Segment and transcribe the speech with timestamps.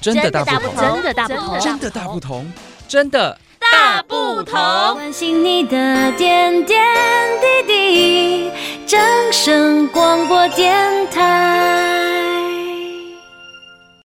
[0.00, 2.52] 真的大不同，真的大不同，真的大不同，
[2.86, 4.54] 真的大不同。
[4.94, 6.86] 关心你的点点
[7.66, 8.50] 滴滴，
[8.86, 9.00] 掌
[9.32, 12.38] 声广播电台。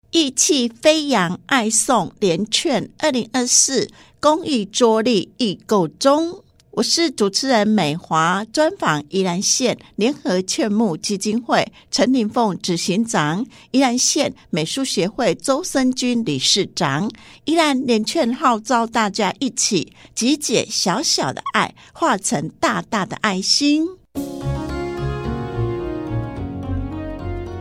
[0.10, 3.90] 意气飞扬，爱送连券二零二四
[4.20, 6.43] 公益桌历预购中。
[6.76, 17.12] 我是主持人美华，专访宜兰县联合劝募基金会陈麟凤执行长、宜兰县美术协会周生君理事长。
[17.46, 23.86] 宜兰联劝号召大家一起集结小小的爱，化成大大的爱心。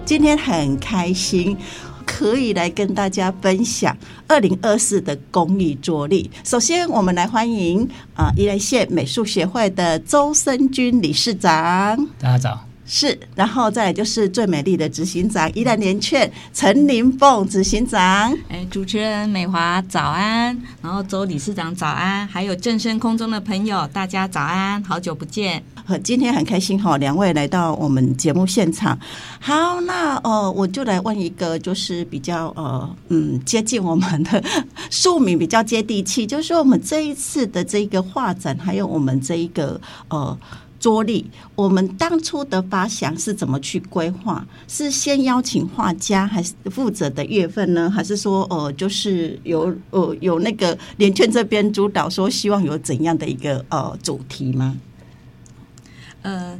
[0.06, 1.54] 今天很开心。
[2.06, 6.30] 可以来跟大家分享二零二四的公益着力。
[6.44, 12.08] 首先，我们来欢迎啊，宜兰县美术协会的周生军理事长。
[12.18, 12.71] 大家早。
[12.94, 18.30] 是，然后再来就是最美丽的执行长宜兰连劝陈林凤执行长。
[18.50, 25.64] 哎，主持人美华早安，然后周理事长早安，还有正身空中的朋友，大家早安，好久不见。
[26.04, 28.96] 今天很开心哈，两位来到我们节目现场。
[29.40, 34.42] 好，那呃，我就来问一个，就是比较呃嗯接近我们的
[34.90, 40.38] 庶民，比较接地气，就是说我们这一次的这个画展，还有我们这一个呃
[40.82, 44.44] 桌历，我们当初的发想是怎么去规划？
[44.66, 47.88] 是先邀请画家，还是负责的月份呢？
[47.88, 54.76] 还是说呃，就是有呃有那个连劝这边主导，说希望有怎样的一个呃主题吗？
[56.22, 56.58] 呃，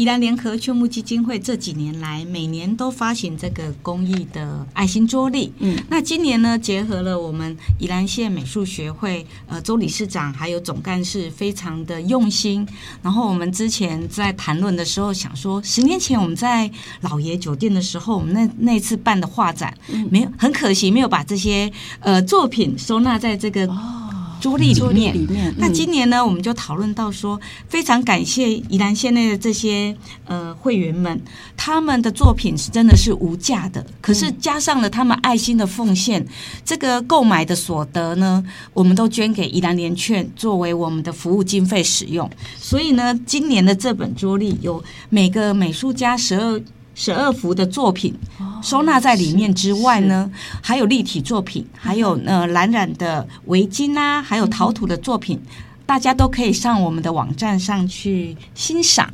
[0.00, 5.52] 宜兰联合劝募基金会这几年来，每年都发行这个公益的爱心桌历。
[5.58, 12.66] 嗯，那今年呢，结合了我们宜兰县美术学会，呃，周理事长还有总干事，非常的用心。
[13.02, 16.70] 然后我们之前在谈论的时候，想说，十年前我们在
[17.02, 19.76] 老爷酒店的时候，我们那那次办的画展，
[20.10, 23.66] 没有，很可惜没有把这些呃作品收纳在这个。
[23.66, 23.98] 哦
[24.40, 27.38] 桌历里面，里面，那今年呢，我们就讨论到说，
[27.68, 29.94] 非常感谢宜兰县内的这些
[30.24, 31.20] 呃会员们，
[31.56, 36.26] 他们的作品是真的是无价的，可是加上了他们爱心的奉献，
[36.64, 38.42] 这个购买的所得呢，
[38.72, 42.28] 我们都捐给宜兰联券作为我们的服务经费使用。
[42.58, 46.60] 所以呢，今年的这本桌历有每个美术家十二。
[47.02, 48.14] 十二幅的作品
[48.62, 50.30] 收纳在里面之外呢，
[50.60, 55.40] 还有立体作品，还有呃蓝染的围巾啊，还有陶土的作品，
[55.86, 59.10] 大家都可以上我们的网站上去欣赏。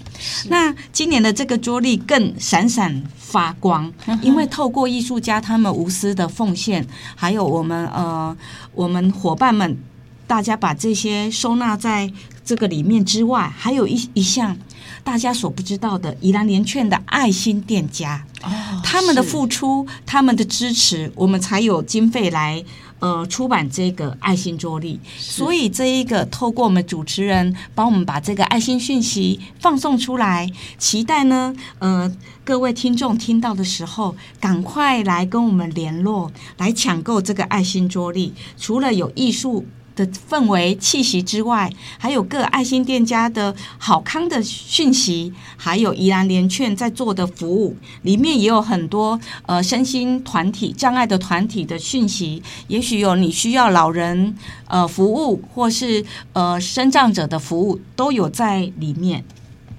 [0.49, 8.37] 那今年的这个桌历更闪闪发光，因为透过艺术家他们无私的奉献，还有我们呃
[8.75, 9.79] 我们伙伴们，
[10.27, 12.13] 大家把这些收纳在
[12.45, 14.57] 这个里面之外，还有一一项。
[15.03, 18.51] 大家所不知道的，宜兰联券的爱心店家，哦，
[18.83, 22.65] 他们的付出，他们的支持，我们才有经费来
[22.99, 24.99] 呃出版这个爱心桌历。
[25.17, 32.13] 所以这一个透过我们主持人帮我们把这个爱心讯息放送出来，期待呢呃
[32.45, 38.35] 各位听众听到的时候，赶快来跟我们联络，来抢购这个爱心桌历。
[38.59, 39.65] 除了有艺术。
[39.97, 54.37] 的氛围气息之外，还有各爱心店家的好康的讯息，还有宜兰联劝在做的服务，里面也有很多呃身心团体障碍的团体的讯息，也许有你需要老人
[54.69, 59.25] 呃服务，或是呃身障者的服务，都有在里面。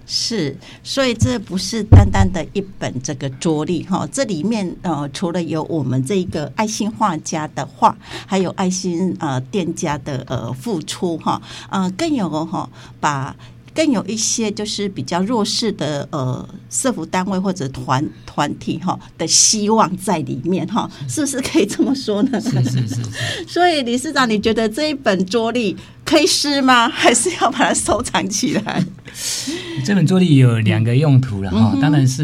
[0.08, 7.96] 是，所以这不是单单的一本这个桌历哈，这里面呃除了有我们这个爱心画家的画，
[8.26, 12.70] 还有爱心呃店家的呃付出哈，呃更有哈
[13.02, 13.36] 把。
[13.78, 22.42] 更有一些就是比较弱势的呃社服单位或者团团体哈的希望在里面哈，是不是可以这么说呢？
[22.42, 23.02] 是是是，是。
[23.48, 26.90] 所以理事长，你觉得这一本桌历可以撕吗？
[26.90, 28.84] 还是要把它收藏起来？
[29.86, 32.24] 这本桌历有两个用途了哈，当然是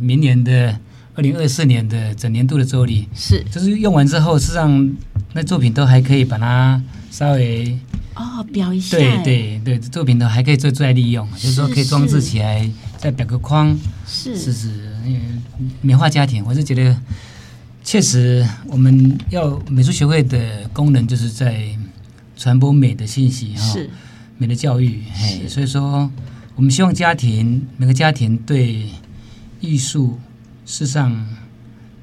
[0.00, 0.76] 明年的
[1.14, 4.96] 二零二四年的整年度的桌历是，就是用完之后，事实上
[5.32, 7.78] 那作品都还可以把它稍微。
[8.14, 8.96] 哦，裱一下。
[8.96, 13.74] 对对对，作品都还可以再再利用，就是说可以装置起来，再裱个框。
[14.06, 14.68] 是是是，
[15.06, 15.20] 因为
[15.80, 16.94] 美化家庭，我是觉得
[17.82, 21.66] 确实我们要美术学会的功能就是在
[22.36, 23.78] 传播美的信息哈，
[24.36, 25.02] 美的教育。
[25.14, 26.10] 嘿，所以说
[26.54, 28.86] 我们希望家庭每个家庭对
[29.60, 30.18] 艺术
[30.66, 31.26] 事实上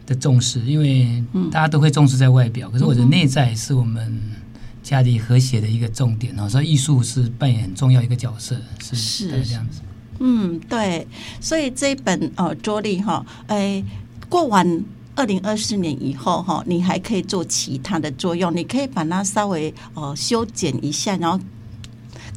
[0.08, 4.20] 的重视，因为大家都会重视在外表，可是我的内在是我们。
[4.90, 9.82] 家里和谐的一个重点哦，所以艺术是扮演很重要一个角色，是是这样子。
[10.18, 11.08] 嗯，对，
[11.40, 13.84] 所以这一本呃桌历哈，哎，
[14.28, 14.84] 过完
[15.14, 21.40] 二零二四年以后哈，你还可以做其他的作用，你可以把它稍微呃修剪一下，然后。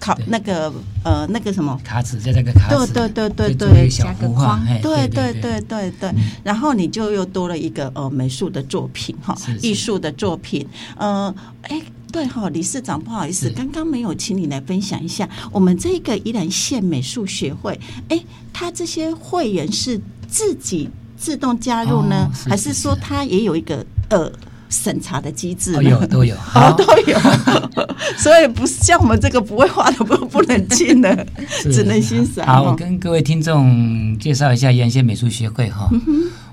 [0.00, 0.72] 考那个
[1.04, 6.12] 呃那个什么卡纸，在这个卡纸，对对对对对，加个框，对对对对对，
[6.42, 10.66] 然后你就又多了一个呃美术的作品哈，艺术的作品，
[10.96, 11.32] 呃，
[11.62, 11.80] 哎，
[12.12, 18.22] 对哈，理事长不好意思，刚刚没有请你来分享一下，我们这个宜兰县美术学会，哎，
[18.52, 19.98] 他这些会员是
[20.28, 24.30] 自己自动加入呢，还是说他也有一个呃？
[24.74, 27.18] 审查的机制有都有， 哦都有，
[28.16, 31.26] 所以不是像我们这个不会画的不不能进的，
[31.70, 32.46] 只能欣赏。
[32.46, 35.90] 好，我跟各位听众介绍一下宜兰县美术学会哈，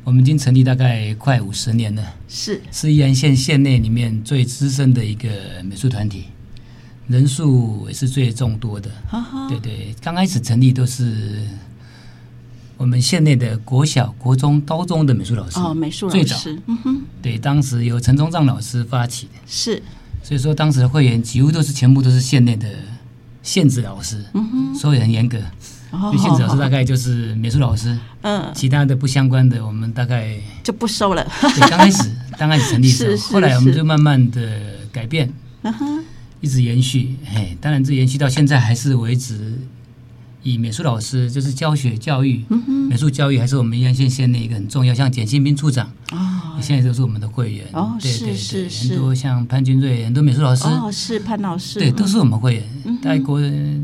[0.10, 2.60] 我们已经成立大概快五十年了，是。
[2.72, 5.30] 是宜兰县县内里面最资深的一个
[5.64, 6.24] 美术团体，
[7.08, 8.90] 人数也是最众多的。
[9.48, 11.44] 对对，刚开始成立都是。
[12.76, 16.18] 我们县内的国小、国中、高中的美术老师哦，美术老师。
[16.18, 16.36] 最早，
[16.66, 19.84] 嗯哼，对，当时由陈宗藏老师发起的，是，
[20.24, 22.68] 所以说当时的会员几乎都是全部都是县内的
[23.44, 25.38] 县职老师，嗯哼，所以很严格，
[25.92, 31.26] 因为县职老师大概就是美术老师，嗯，其他的不相关的我们大概就不收了。
[31.42, 34.42] 对，刚开始 刚开始成立的时候，后来我们就慢慢的
[34.92, 35.32] 改变，
[36.42, 39.60] 一直延续，嘿，当然这延续到现在还是维持。
[40.42, 52.64] 以美术老师就是教学教育，嗯、美术教育还是我们宜兰县县内一个很重要，像简新斌处长啊，哦、现在都是我们的会员哦，对对对，很多像潘君瑞，很多美术老师哦，是潘老师，对，都是我们会员。
[53.02, 53.40] 大国、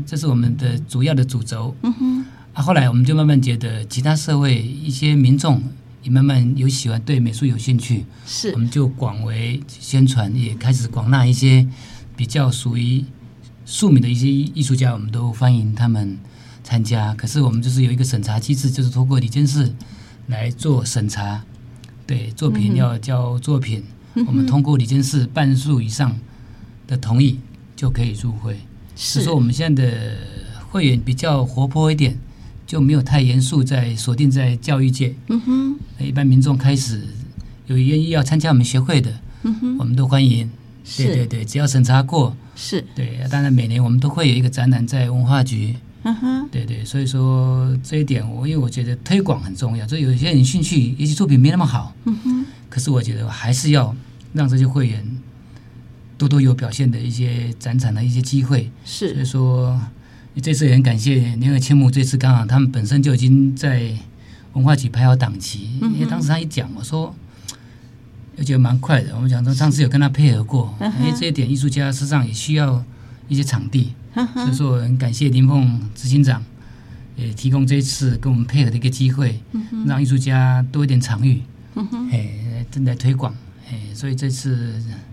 [0.06, 1.74] 这是我们的主要的主轴。
[1.82, 2.24] 嗯哼，
[2.54, 5.62] 啊，后来我们就慢慢觉得，其他社会一些民众
[6.02, 11.66] 也慢慢有喜欢对美术有兴趣，是，我们就广为宣传，也开始广纳一些
[12.16, 13.04] 比较属于
[13.66, 16.18] 庶民的一些艺术家，我们都欢迎他们。
[16.66, 19.72] 参加，可是我们就是有一个审查机制，就是通过李监事
[20.26, 21.40] 来做审查。
[22.04, 23.84] 对，作品要交作品，
[24.16, 26.18] 嗯、我们通过李监事半数以上
[26.88, 27.38] 的同意
[27.76, 28.58] 就可以入会。
[28.96, 30.16] 是说我们现在的
[30.68, 32.18] 会员比较活泼一点，
[32.66, 35.14] 就没有太严肃，在锁定在教育界。
[35.28, 37.00] 嗯哼，一般民众开始
[37.68, 40.50] 有愿意要参加我们学会的，嗯哼，我们都欢迎。
[40.84, 43.20] 是对对对，只要审查过，是对。
[43.30, 45.76] 当然每年我们都会有一个展览在文化局。
[46.08, 53.92] 嗯哼，对对，所以说这一点我因为我觉得推广很重要，所以有些人兴趣，也许作品没那么好，嗯哼，可是我觉得还是要
[54.32, 55.04] 让这些会员
[56.16, 58.70] 多多有表现的一些展场的一些机会。
[58.84, 59.80] 是，所以说
[60.40, 63.92] 这次也很感谢联合千亩，这次刚好他们本身就已经在
[64.52, 67.12] 文化局排好档期，嗯、因为当时他一讲，我说
[68.36, 69.14] 我觉得蛮快的。
[69.16, 72.84] 我们讲说上次有跟他配合过，因为、这一点艺术家实际上也需要
[73.28, 73.92] 一些场地。
[74.34, 76.42] 所以说，我很感谢林凤执行长，
[77.16, 79.38] 也提供这一次跟我们配合的一个机会，
[79.86, 81.42] 让艺术家多一点场域，
[82.10, 83.34] 哎，正在推广，
[83.68, 84.72] 哎，所以这次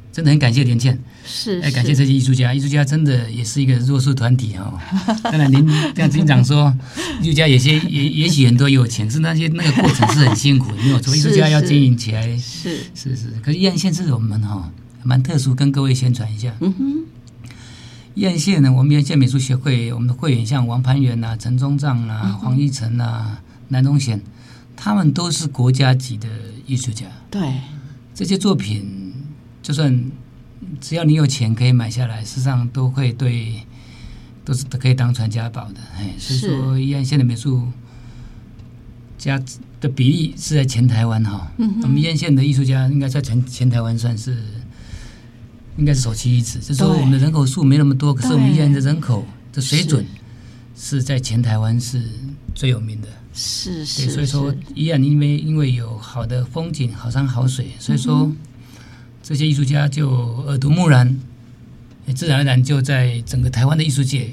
[0.10, 4.80] 真的很感谢连倩，是，哎，感谢这些艺术家，艺术家真的也是一个弱势团体哦。
[5.24, 6.74] 当然，您这样执行长说，
[7.22, 13.34] 艺术家有些也也许很多有钱，是那些那个过程是很辛苦的，没有错，艺术家要经营起来，是是是。
[13.44, 14.72] 可是宜兰县是我们哈
[15.04, 16.56] 蛮特殊，跟各位宣传一下。
[16.62, 17.04] 嗯哼。
[18.16, 23.40] 宜兰县呢，我们宜兰县美术协会，我们的会员像王攀元呐、陈宗藏呐、黄义成呐、
[23.70, 24.22] 南东贤，
[24.76, 26.28] 他们都是国家级的
[26.68, 27.08] 艺术家。
[27.32, 27.42] 对，
[28.14, 29.14] 这些作品，
[29.64, 30.12] 就算
[30.80, 33.64] 只要你有钱可以买下来，事实上都会对，
[34.46, 35.80] 都是都可以当传家宝的。
[35.98, 37.68] 哎，所以说宜兰县的美术
[39.18, 39.42] 家
[39.82, 41.52] 的比例是在全台湾哈。
[41.58, 44.38] 我们宜兰县的艺术家应该在全全台湾算是。
[45.78, 50.06] 应该是首屈一指，就是说我们的人口数没那么多，可是我们宜兰的人口的水准
[50.76, 52.04] 是在全台湾是
[52.54, 53.08] 最有名的。
[53.34, 58.32] 是是，所以说宜兰因为因为有好的风景、好山好水，所以说
[59.24, 60.10] 这些艺术家就
[60.46, 61.20] 耳濡目染，
[62.16, 64.32] 自然而然就在整个台湾的艺术界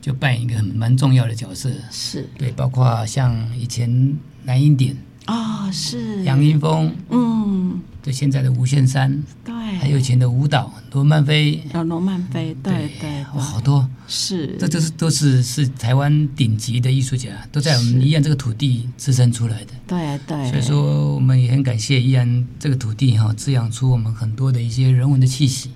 [0.00, 1.68] 就扮演一个很蛮重要的角色。
[1.90, 4.96] 是对，包括像以前南音典。
[5.30, 6.24] 啊、哦，是。
[6.24, 13.88] 杨英风，嗯，对，现在的吴宪山，对，还有以前的舞蹈罗曼菲，啊罗曼菲，对对，对哇，好多。
[14.08, 25.70] 是，这就是都是是台湾顶级的艺术家，都在我们宜兰这个土地滋生出来的，对对，所以说我们也很感谢宜兰这个土地哈，滋养出我们很多的一些人文的气息，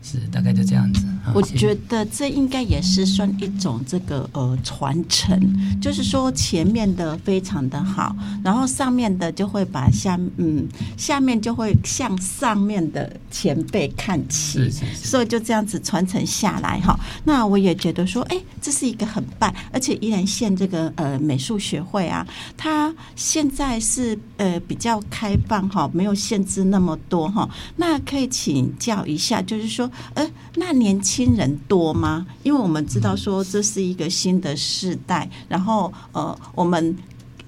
[0.00, 1.04] 是大概就这样子。
[1.26, 16.98] 嗯我觉得这应该也是算一种这个呃传承，就是说前面的非常的好，然后上面的就会把下嗯下面就会向上面的前辈看齐，是是是，所以就这样子传承下来哈。
[17.24, 22.26] 那我也觉得说，哎，这是一个很棒，而且依然县这个呃美术学会啊，
[22.56, 27.48] 它现在是呃比较开放哈，没有限制那么多哈。
[27.76, 32.26] 那可以请教一下，就是说，呃，那年轻人多吗？
[32.42, 36.96] 因为我们知道说这是一个新的世代，然后呃，我们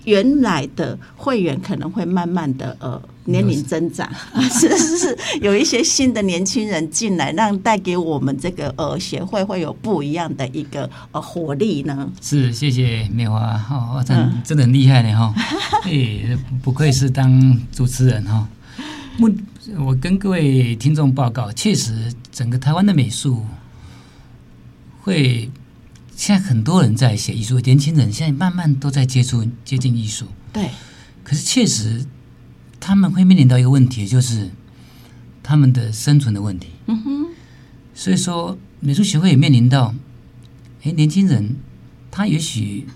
[0.04, 4.06] 原来的会员可能会慢慢的呃年龄增长，
[4.52, 12.10] 是是是，有一些新的年轻人进来，让带给我们这个呃协会会有不一样的一个呃活力呢。
[12.20, 15.34] 是，谢谢美华哈，真、哦、真的很厉害呢哈，
[15.84, 18.46] 哎、欸，不愧是当主持人哈。
[19.20, 19.30] 我
[19.86, 23.46] 我跟各位听众报告，确实整个台湾的美术
[25.02, 25.48] 会，
[26.16, 30.26] 现在很多人在写艺术，年轻人现在慢慢都在接触接近艺术。
[30.52, 30.68] 对，
[31.22, 32.04] 可是确实
[32.80, 34.50] 他们会面临到一个问题，就是
[35.44, 36.70] 他们的生存的问题。
[36.86, 37.26] 嗯哼，
[37.94, 39.94] 所以说美术协会也面临到，
[40.82, 41.54] 哎，年轻人
[42.10, 42.88] 他也许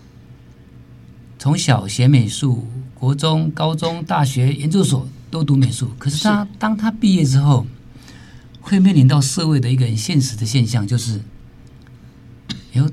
[1.39, 5.09] 从小学美术，国中、高中、大学、研究所。
[5.31, 7.67] 都读美术，可是他是当他毕业之后，
[8.69, 11.23] 会面临到社会的一个很现实的现象，就是，
[12.73, 12.91] 有，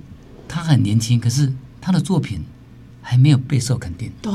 [0.48, 1.51] 他很年轻，可是
[1.82, 2.46] 他的作品
[3.01, 4.10] 还没有备受肯定。
[4.22, 4.34] 对，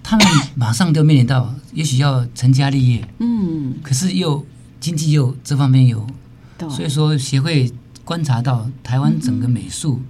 [0.00, 4.46] 他们马上就面临到，也许要成家立业，嗯，可是又
[4.78, 6.06] 经济又这方面有，
[6.56, 6.70] 对。
[6.70, 7.72] 所以说协会
[8.04, 10.00] 观察到台湾整个美术，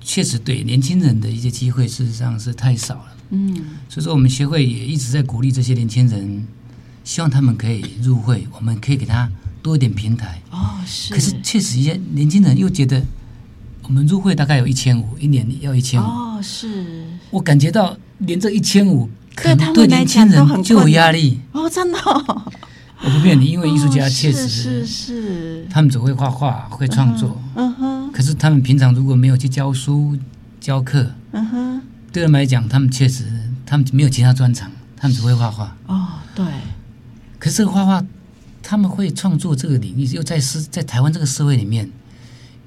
[0.00, 3.16] 确实对年轻人的一些机会，事实上是太少了。
[3.28, 3.54] 嗯，
[3.90, 6.46] 所以说我们协会也一直在鼓励这些年轻人，
[7.04, 9.30] 希望他们可以入会，我们可以给他
[9.62, 10.40] 多一点平台。
[10.50, 11.12] 哦，是。
[11.14, 13.00] 可是确实一些年轻人又觉得，
[13.82, 16.04] 我们入会大概有一千五，一年要一千五。
[16.04, 17.06] 哦，是。
[17.30, 21.38] 我感觉到连这一千五，可能对年轻人就有压力。
[21.52, 22.52] 哦，真的、哦。
[23.02, 27.38] 我不骗你，因为艺术家确实是是是，他们只会画画，会创作。
[27.54, 28.12] 嗯哼。
[28.12, 30.16] 可是他们平常如果没有去教书、
[30.58, 31.82] 教课，嗯哼。
[32.10, 33.24] 对他们来讲，他们确实，
[33.66, 35.76] 他们没有其他专长，他们只会画画。
[35.86, 36.44] 哦，对。
[37.44, 38.02] 可是这个画画，
[38.62, 41.90] 他们会创作这个领域，又在是在台湾这个社会里面，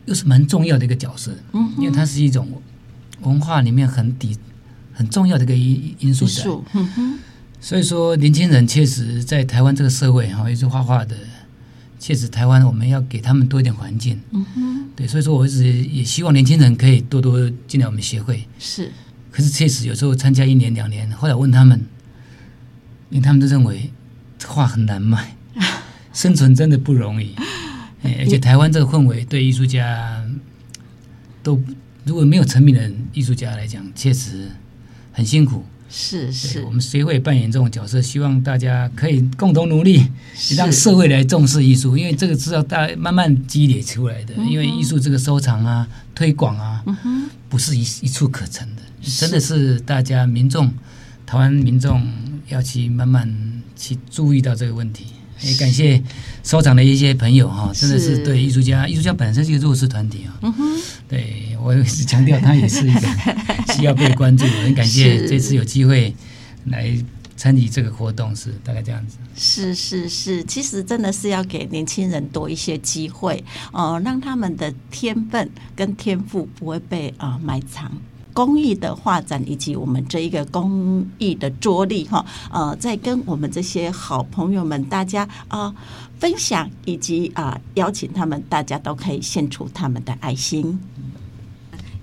[0.06, 1.36] 又是蛮重要的一个角色。
[1.54, 1.74] 嗯。
[1.80, 2.48] 因为它是一种
[3.22, 4.38] 文化里面很底
[4.94, 6.44] 很重要的一个因因素在。
[6.74, 7.20] 嗯哼。
[7.60, 11.18] 所以说，年轻人确实在台湾这个社会哈，也是画画的，
[11.98, 14.22] 确实台湾我们要给他们多一点环境。
[14.30, 14.90] 嗯哼。
[14.96, 18.48] 对，所以说我一直也希望年轻人可以多多进来我们协会。
[18.60, 18.92] 是。
[19.32, 21.84] 可是确实有时候参加一年两年，后来问他们，
[23.10, 23.92] 因为他们都认为
[24.46, 25.36] 画很难卖，
[26.14, 27.36] 生存真的不容易。
[28.20, 30.24] 而且台湾这个氛围对艺术家
[31.42, 31.62] 都
[32.06, 34.50] 如果没有成名的艺术家来讲，确实
[35.12, 35.66] 很辛苦。
[35.90, 40.06] 是是，我们协会扮演这种角色，希望大家可以共同努力，
[40.58, 44.34] 让社会来重视艺术，因为这个是要大慢慢积累出来的。
[44.50, 46.84] 因为艺术这个收藏啊、推广啊，
[47.48, 48.82] 不是一一处可成的。
[49.02, 50.70] 真的是大家民众，
[51.28, 52.02] 台湾民众
[52.48, 53.30] 要去慢慢
[53.76, 55.08] 去注意到这个问题。
[55.42, 56.02] 也感谢
[56.44, 60.34] 收藏的一些朋友哈，真的是对艺术家，艺术家本身是一个弱势团体啊。
[60.42, 63.02] 嗯哼，对我是强调，他也是一个
[63.76, 64.48] 需要被关注。
[64.64, 66.16] 很感谢 这次有机会
[66.66, 66.92] 来
[67.36, 69.18] 参与这个活动，是大概这样子。
[69.36, 73.44] 是是是，其实真的是要给年轻人多一些机会，
[73.74, 77.92] 呃，让他们的天分跟天赋不会被啊、呃、埋藏。
[78.38, 85.74] 工艺的画展以及我们这一个工艺的桌历哈，呃，在跟我们这些好朋友们大家啊、
[86.20, 90.80] 分享，以及啊、邀请他们，大家都可以献出他们的爱心。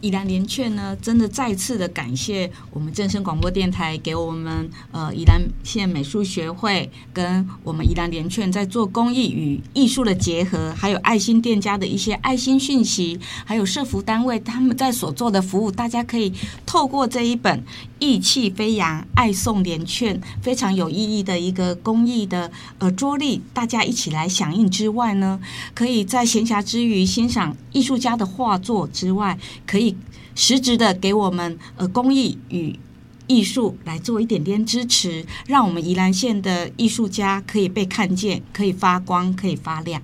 [0.04, 16.30] 宜兰联劝呢，真的再次的感谢我们正声广播电台给我们呃宜兰县美术学会跟我们宜兰联劝在做公益与艺术的结合，还有爱心店家的一些爱心讯息，还有社福单位他们在所做的服务，大家可以
[16.66, 17.64] 透过这一本
[17.98, 25.40] 意气飞扬爱送联券非常有意义的一个公益的呃桌历，大家一起来响应之外呢，
[25.72, 29.93] 可以在闲暇之余欣赏艺术家的画作之外，可以。
[30.34, 32.78] 实质的给我们呃公益与
[33.26, 40.02] 艺术来做一点点支持，让我们宜兰县的艺术家可以被看见，可以发光，可以发亮。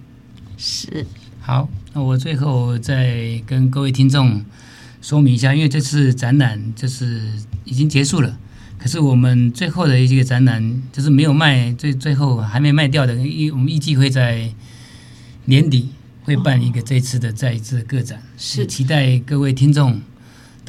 [0.56, 1.06] 是。
[1.40, 4.44] 好，那我最后再跟各位听众
[5.02, 7.32] 说明一下，因为这次展览就是
[7.64, 8.38] 已经结束了，
[8.78, 14.50] 可是我们最后的一个展览就是没有卖，最最后还没卖掉的，预我们预计会在
[15.46, 15.90] 年底
[16.22, 20.00] 会办一个这次的再一次个展，是期待各位听众。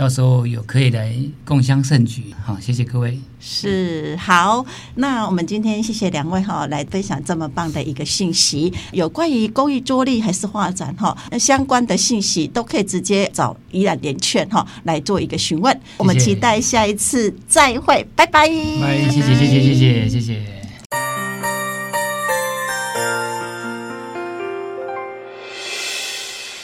[0.01, 1.13] 到时候有可以来
[1.45, 3.19] 共襄盛举，好，谢谢各位。
[3.39, 4.65] 是好，
[4.95, 15.71] 那我们今天谢谢两位哈，来分享这么棒的一个信息，有关于公益桌力还是画展哈，那相关的信息都可以直接找宜兰联券哈来做一个询问。
[15.71, 15.93] 谢谢。
[15.97, 18.49] 我们期待下一次再会，拜拜。
[18.81, 20.60] 拜，谢谢谢谢谢谢谢谢。